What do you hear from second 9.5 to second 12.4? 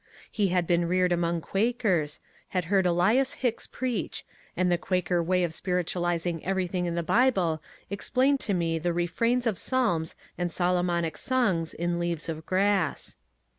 psalms and Solomonic songs in ^^ Leaves